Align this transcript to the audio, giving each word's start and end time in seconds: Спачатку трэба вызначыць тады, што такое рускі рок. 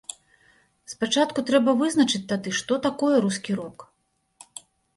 Спачатку 0.93 1.43
трэба 1.49 1.75
вызначыць 1.83 2.23
тады, 2.33 2.49
што 2.63 2.81
такое 2.89 3.13
рускі 3.29 3.51
рок. 3.61 3.77